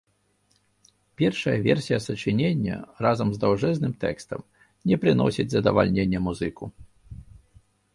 [1.21, 4.39] Першая версія сачынення разам з даўжэзным тэкстам
[4.93, 6.63] не прыносіць задавальнення музыку.